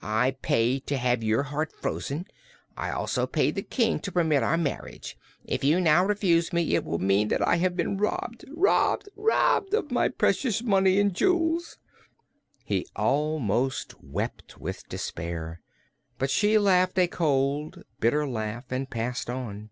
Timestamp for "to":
0.86-0.96, 4.00-4.12